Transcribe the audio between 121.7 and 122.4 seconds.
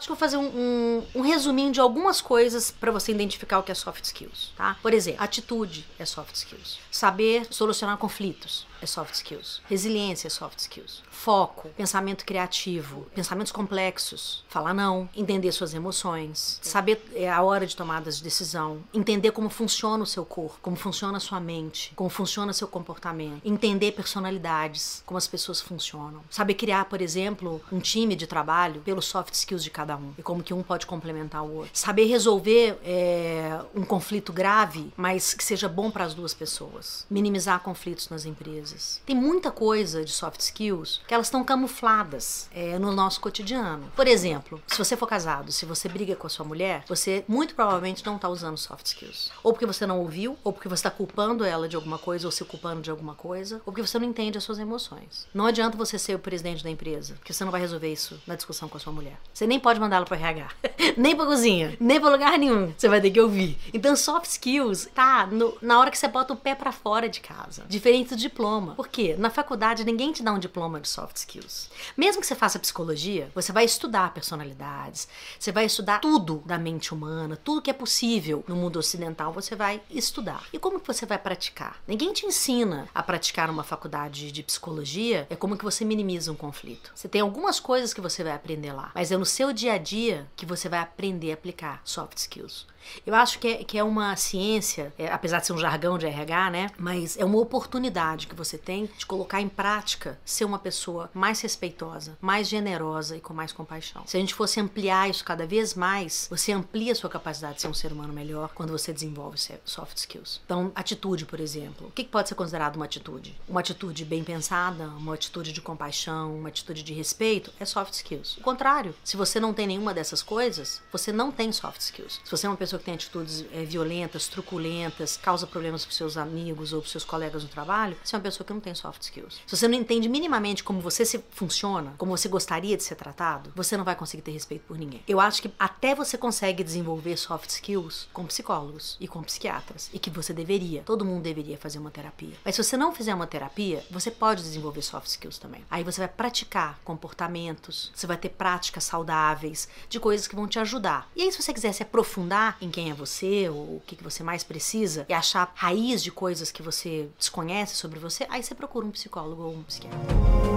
skills. Se